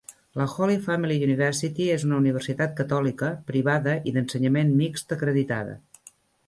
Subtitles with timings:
[0.39, 5.81] La Holy Family University és una universitat catòlica, privada i d"ensenyament mixt acreditada.